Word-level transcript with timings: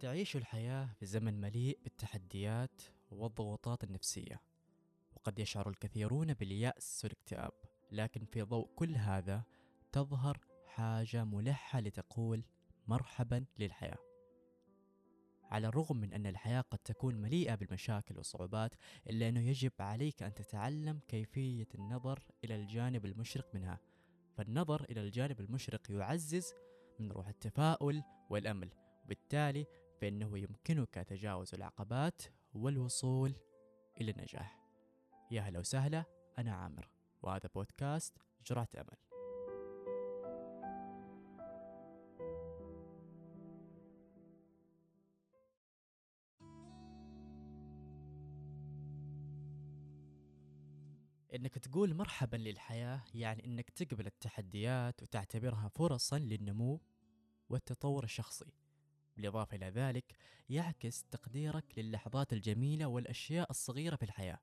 تعيش 0.00 0.36
الحياة 0.36 0.88
في 1.00 1.06
زمن 1.06 1.40
مليء 1.40 1.78
بالتحديات 1.84 2.82
والضغوطات 3.10 3.84
النفسية 3.84 4.40
وقد 5.16 5.38
يشعر 5.38 5.68
الكثيرون 5.68 6.34
باليأس 6.34 7.00
والاكتئاب. 7.04 7.52
لكن 7.92 8.24
في 8.24 8.42
ضوء 8.42 8.68
كل 8.76 8.96
هذا 8.96 9.42
تظهر 9.92 10.40
حاجة 10.66 11.24
ملحة 11.24 11.80
لتقول 11.80 12.44
مرحبا 12.88 13.44
للحياة. 13.58 13.98
على 15.44 15.68
الرغم 15.68 15.96
من 15.96 16.12
أن 16.12 16.26
الحياة 16.26 16.60
قد 16.60 16.78
تكون 16.78 17.14
مليئة 17.14 17.54
بالمشاكل 17.54 18.16
والصعوبات 18.16 18.74
إلا 19.10 19.28
أنه 19.28 19.40
يجب 19.40 19.72
عليك 19.80 20.22
أن 20.22 20.34
تتعلم 20.34 21.00
كيفية 21.08 21.68
النظر 21.74 22.22
إلى 22.44 22.54
الجانب 22.54 23.06
المشرق 23.06 23.54
منها. 23.54 23.80
فالنظر 24.36 24.84
إلى 24.84 25.00
الجانب 25.00 25.40
المشرق 25.40 25.90
يعزز 25.90 26.54
من 26.98 27.12
روح 27.12 27.28
التفاؤل 27.28 28.02
والأمل 28.30 28.70
وبالتالي 29.04 29.66
فإنه 30.00 30.38
يمكنك 30.38 30.94
تجاوز 30.94 31.54
العقبات 31.54 32.22
والوصول 32.54 33.34
إلى 34.00 34.10
النجاح. 34.10 34.60
يا 35.30 35.40
هلا 35.40 35.58
وسهلا 35.58 36.04
أنا 36.38 36.54
عامر 36.54 36.88
وهذا 37.22 37.48
بودكاست 37.54 38.16
جرعة 38.46 38.68
أمل. 38.76 38.96
إنك 51.34 51.58
تقول 51.58 51.94
مرحبا 51.94 52.36
للحياة 52.36 53.02
يعني 53.14 53.44
إنك 53.44 53.70
تقبل 53.70 54.06
التحديات 54.06 55.02
وتعتبرها 55.02 55.68
فرصا 55.68 56.18
للنمو 56.18 56.80
والتطور 57.48 58.04
الشخصي. 58.04 58.59
بالإضافة 59.20 59.56
إلى 59.56 59.66
ذلك 59.66 60.14
يعكس 60.48 61.04
تقديرك 61.04 61.64
للحظات 61.76 62.32
الجميلة 62.32 62.86
والأشياء 62.86 63.50
الصغيرة 63.50 63.96
في 63.96 64.02
الحياة. 64.02 64.38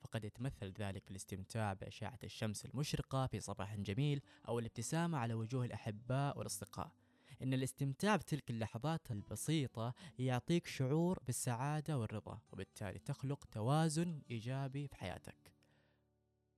فقد 0.00 0.24
يتمثل 0.24 0.72
ذلك 0.78 1.04
في 1.04 1.10
الاستمتاع 1.10 1.72
بأشعة 1.72 2.18
الشمس 2.24 2.64
المشرقة 2.64 3.26
في 3.26 3.40
صباح 3.40 3.76
جميل 3.76 4.20
أو 4.48 4.58
الابتسامة 4.58 5.18
على 5.18 5.34
وجوه 5.34 5.64
الأحباء 5.64 6.38
والأصدقاء. 6.38 6.92
إن 7.42 7.54
الاستمتاع 7.54 8.16
بتلك 8.16 8.50
اللحظات 8.50 9.10
البسيطة 9.10 9.94
يعطيك 10.18 10.66
شعور 10.66 11.18
بالسعادة 11.26 11.98
والرضا 11.98 12.40
وبالتالي 12.52 12.98
تخلق 12.98 13.44
توازن 13.44 14.22
إيجابي 14.30 14.88
في 14.88 14.96
حياتك. 14.96 15.57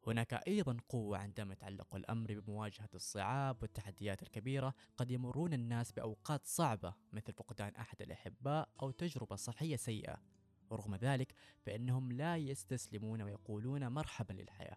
هناك 0.06 0.34
أيضا 0.34 0.76
قوة 0.88 1.18
عندما 1.18 1.52
يتعلق 1.52 1.96
الأمر 1.96 2.40
بمواجهة 2.40 2.88
الصعاب 2.94 3.62
والتحديات 3.62 4.22
الكبيرة. 4.22 4.74
قد 4.96 5.10
يمرون 5.10 5.52
الناس 5.52 5.92
بأوقات 5.92 6.46
صعبة 6.46 6.94
مثل 7.12 7.32
فقدان 7.32 7.74
أحد 7.74 8.02
الأحباء 8.02 8.68
أو 8.82 8.90
تجربة 8.90 9.36
صحية 9.36 9.76
سيئة. 9.76 10.22
ورغم 10.70 10.94
ذلك 10.94 11.34
فإنهم 11.66 12.12
لا 12.12 12.36
يستسلمون 12.36 13.22
ويقولون 13.22 13.88
مرحبا 13.88 14.32
للحياة. 14.32 14.76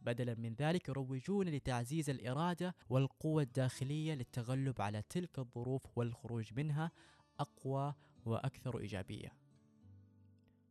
بدلا 0.00 0.34
من 0.34 0.54
ذلك 0.54 0.88
يروجون 0.88 1.48
لتعزيز 1.48 2.10
الإرادة 2.10 2.74
والقوة 2.88 3.42
الداخلية 3.42 4.14
للتغلب 4.14 4.80
على 4.80 5.02
تلك 5.02 5.38
الظروف 5.38 5.82
والخروج 5.96 6.54
منها 6.54 6.90
أقوى 7.40 7.94
وأكثر 8.24 8.78
إيجابية. 8.78 9.47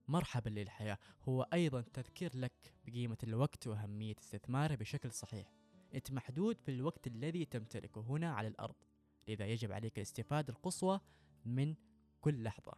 مرحبا 0.08 0.50
للحياة. 0.50 0.98
هو 1.30 1.42
أيضا 1.54 1.82
تذكير 1.82 2.38
لك 2.38 2.74
بقيمة 2.86 3.18
الوقت 3.24 3.68
وأهمية 3.68 4.16
استثماره 4.20 4.76
بشكل 4.76 5.12
صحيح. 5.12 5.52
أنت 5.96 6.12
محدود 6.12 6.60
في 6.60 6.72
الوقت 6.72 7.08
الذي 7.08 7.46
تمتلكه 7.46 8.02
هنا 8.02 8.34
على 8.34 8.48
الأرض 8.48 8.76
لذا 9.28 9.46
يجب 9.46 9.72
عليك 9.72 9.98
الاستفادة 9.98 10.54
القصوى 10.54 11.00
من 11.46 11.76
كل 12.22 12.44
لحظة. 12.44 12.74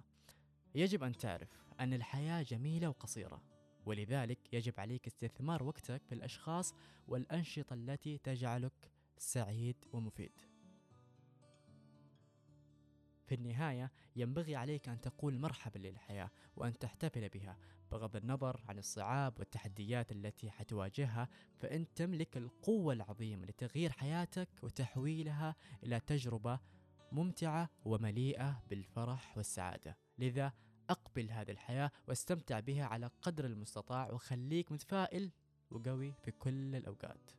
يجب 0.75 1.03
أن 1.03 1.17
تعرف 1.17 1.49
أن 1.79 1.93
الحياة 1.93 2.41
جميلة 2.41 2.89
وقصيرة 2.89 3.41
ولذلك 3.85 4.53
يجب 4.53 4.79
عليك 4.79 5.07
استثمار 5.07 5.63
وقتك 5.63 6.01
في 6.05 6.15
الأشخاص 6.15 6.73
والأنشطة 7.07 7.73
التي 7.73 8.17
تجعلك 8.17 8.91
سعيد 9.17 9.75
ومفيد. 9.93 10.48
في 13.29 13.35
النهاية 13.35 13.91
ينبغي 14.15 14.55
عليك 14.55 14.89
أن 14.89 15.01
تقول 15.01 15.39
مرحبا 15.39 15.79
للحياة 15.79 16.31
وأن 16.55 16.77
تحتفل 16.77 17.29
بها 17.29 17.57
بغض 17.91 18.15
النظر 18.15 18.61
عن 18.67 18.79
الصعاب 18.79 19.39
والتحديات 19.39 20.11
التي 20.11 20.51
حتواجهها 20.51 21.29
فأنت 21.59 21.89
تملك 21.95 22.37
القوة 22.37 22.93
العظيمة 22.93 23.45
لتغيير 23.45 23.91
حياتك 23.91 24.49
وتحويلها 24.63 25.55
إلى 25.83 25.99
تجربة 25.99 26.59
ممتعة 27.11 27.69
ومليئة 27.85 28.63
بالفرح 28.69 29.37
والسعادة. 29.37 29.97
لذا 30.19 30.53
أقبل 30.89 31.31
هذه 31.31 31.51
الحياة 31.51 31.91
واستمتع 32.07 32.59
بها 32.59 32.85
على 32.85 33.09
قدر 33.21 33.45
المستطاع 33.45 34.11
وخليك 34.11 34.71
متفائل 34.71 35.31
وقوي 35.71 36.13
في 36.23 36.31
كل 36.31 36.75
الأوقات. 36.75 37.31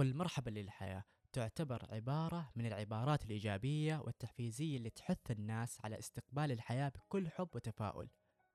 قل 0.00 0.16
مرحبا 0.16 0.50
للحياة. 0.50 1.04
تعتبر 1.32 1.86
عبارة 1.94 2.50
من 2.56 2.66
العبارات 2.66 3.24
الإيجابية 3.24 3.96
والتحفيزية 3.96 4.76
اللي 4.76 4.90
تحث 4.90 5.30
الناس 5.30 5.78
على 5.84 5.98
استقبال 5.98 6.52
الحياة 6.52 6.88
بكل 6.88 7.28
حب 7.28 7.48
وتفاؤل. 7.54 8.08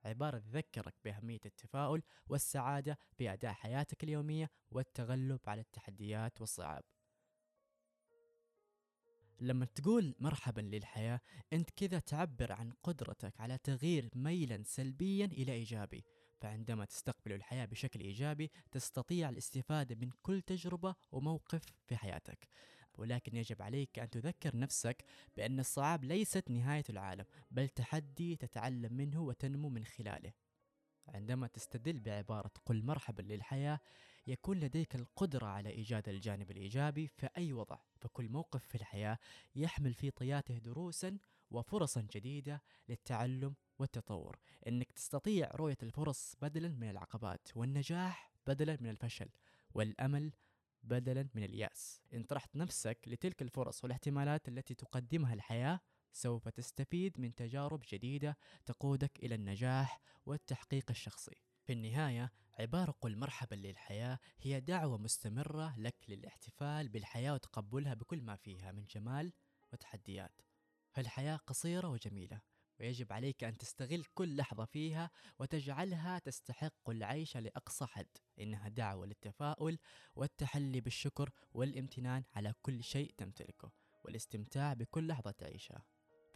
عبارة 0.06 0.38
تذكرك 0.38 0.94
بأهمية 1.04 1.40
التفاؤل 1.46 2.02
والسعادة 2.28 2.98
في 3.18 3.34
أداء 3.34 3.54
حياتك 3.54 4.04
اليومية 4.04 4.50
والتغلب 4.72 5.40
على 5.48 5.62
التحديات 5.62 6.42
والصعاب. 6.42 6.84
لما 9.40 9.66
تقول 9.66 10.16
مرحبا 10.20 10.62
للحياة 10.62 11.22
أنت 11.54 11.70
كذا 11.70 12.00
تعبر 12.00 12.52
عن 12.52 12.72
قدرتك 12.84 13.42
على 13.42 13.58
تغيير 13.58 14.10
ميلا 14.16 14.64
سلبيا 14.64 15.26
إلى 15.26 15.52
إيجابي. 15.52 16.04
فعندما 16.46 16.86
تستقبل 16.86 17.34
الحياة 17.34 17.66
بشكل 17.66 18.00
إيجابي 18.00 18.52
تستطيع 18.72 19.30
الاستفادة 19.30 19.96
من 19.96 20.10
كل 20.22 20.42
تجربة 20.42 20.96
وموقف 21.12 21.62
في 21.86 21.96
حياتك. 21.98 22.48
ولكن 22.98 23.36
يجب 23.36 23.62
عليك 23.62 24.00
أن 24.00 24.10
تذكر 24.10 24.58
نفسك 24.58 25.06
بأن 25.38 25.60
الصعاب 25.60 26.04
ليست 26.04 26.50
نهاية 26.50 26.84
العالم 26.90 27.26
بل 27.52 27.70
تحدي 27.70 28.36
تتعلم 28.36 28.94
منه 28.94 29.22
وتنمو 29.22 29.70
من 29.70 29.86
خلاله. 29.86 30.34
عندما 31.08 31.48
تستدل 31.48 32.00
بعبارة 32.00 32.52
قل 32.66 32.84
مرحبا 32.84 33.22
للحياة 33.22 33.80
يكون 34.28 34.60
لديك 34.60 34.96
القدرة 34.96 35.46
على 35.46 35.70
إيجاد 35.70 36.10
الجانب 36.10 36.52
الإيجابي 36.52 37.08
في 37.08 37.30
أي 37.38 37.54
وضع. 37.54 37.78
فكل 38.02 38.30
موقف 38.30 38.64
في 38.64 38.76
الحياة 38.76 39.18
يحمل 39.56 39.94
في 39.94 40.12
طياته 40.12 40.58
دروسا 40.58 41.18
وفرصا 41.52 42.08
جديدة 42.14 42.62
للتعلم 42.90 43.56
والتطور 43.80 44.40
إنك 44.68 44.92
تستطيع 44.92 45.52
رؤية 45.56 45.78
الفرص 45.84 46.36
بدلا 46.42 46.70
من 46.70 46.90
العقبات 46.90 47.48
والنجاح 47.56 48.32
بدلا 48.48 48.78
من 48.82 48.90
الفشل 48.90 49.30
والأمل 49.74 50.34
بدلا 50.84 51.30
من 51.34 51.44
اليأس 51.44 52.02
إن 52.14 52.24
طرحت 52.24 52.56
نفسك 52.56 52.98
لتلك 53.08 53.42
الفرص 53.42 53.84
والاحتمالات 53.84 54.48
التي 54.48 54.74
تقدمها 54.74 55.34
الحياة 55.34 55.80
سوف 56.12 56.48
تستفيد 56.48 57.20
من 57.20 57.36
تجارب 57.36 57.84
جديدة 57.92 58.38
تقودك 58.66 59.20
إلى 59.24 59.36
النجاح 59.36 60.02
والتحقيق 60.26 60.86
الشخصي. 60.90 61.36
في 61.64 61.74
النهاية 61.74 62.32
عبارة 62.60 62.92
قل 62.92 63.18
مرحبا 63.18 63.56
للحياة 63.56 64.20
هي 64.42 64.60
دعوة 64.60 64.98
مستمرة 64.98 65.76
لك 65.78 65.96
للاحتفال 66.08 66.90
بالحياة 66.90 67.34
وتقبلها 67.34 67.94
بكل 67.94 68.22
ما 68.22 68.36
فيها 68.36 68.72
من 68.72 68.86
جمال 68.86 69.34
وتحديات. 69.74 70.42
فالحياة 70.96 71.36
قصيرة 71.36 71.88
وجميلة 71.88 72.42
ويجب 72.80 73.14
عليك 73.14 73.44
أن 73.44 73.58
تستغل 73.58 74.04
كل 74.14 74.36
لحظة 74.36 74.66
فيها 74.66 75.10
وتجعلها 75.40 76.20
تستحق 76.20 76.90
العيش 76.90 77.38
لأقصى 77.38 77.86
حد. 77.86 78.08
إنها 78.40 78.70
دعوة 78.70 79.06
للتفاؤل 79.06 79.78
والتحلي 80.16 80.82
بالشكر 80.82 81.30
والامتنان 81.52 82.24
على 82.34 82.54
كل 82.62 82.84
شيء 82.84 83.14
تمتلكه 83.18 83.72
والاستمتاع 84.04 84.74
بكل 84.74 85.08
لحظة 85.08 85.32
تعيشها. 85.32 85.86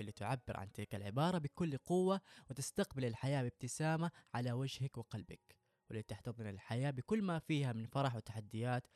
اللي 0.02 0.12
تعبر 0.12 0.58
عن 0.58 0.72
تلك 0.72 0.96
العبارة 0.96 1.38
بكل 1.38 1.78
قوة 1.78 2.22
وتستقبل 2.50 3.06
الحياة 3.06 3.42
بابتسامة 3.42 4.12
على 4.34 4.52
وجهك 4.52 4.98
وقلبك 4.98 5.56
ولتحتضن 5.90 6.48
الحياة 6.48 6.92
بكل 6.92 7.22
ما 7.22 7.40
فيها 7.40 7.74
من 7.74 7.86
فرح 7.86 8.16
وتحديات 8.16 8.88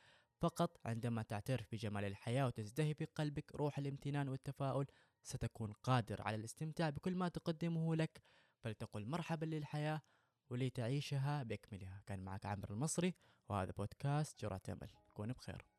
فقط 0.44 0.78
عندما 0.84 1.22
تعترف 1.22 1.66
بجمال 1.72 2.04
الحياة 2.04 2.46
وتزدهي 2.46 2.94
في 2.94 3.04
قلبك 3.04 3.54
روح 3.54 3.78
الامتنان 3.78 4.28
والتفاؤل 4.28 4.86
ستكون 5.22 5.72
قادر 5.72 6.22
على 6.22 6.36
الاستمتاع 6.36 6.90
بكل 6.90 7.14
ما 7.14 7.28
تقدمه 7.28 7.96
لك. 7.96 8.22
فلتقل 8.64 9.06
مرحبا 9.06 9.44
للحياة 9.46 10.02
ولتعيشها 10.50 11.42
بأكملها. 11.42 12.02
كان 12.06 12.20
معك 12.20 12.46
عامر 12.46 12.70
المصري 12.70 13.14
وهذا 13.48 13.72
بودكاست 13.72 14.40
جرعة 14.40 14.62
أمل. 14.68 14.90
كون 15.14 15.32
بخير. 15.32 15.73